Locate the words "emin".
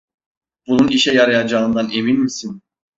1.91-2.19